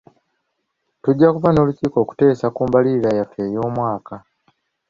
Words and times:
Tujja 1.01 1.27
kuba 1.35 1.49
n'olukiiko 1.51 1.97
okuteesa 2.03 2.45
ku 2.55 2.61
mbalirira 2.67 3.11
yaffe 3.17 3.39
ey'omwaka. 3.47 4.15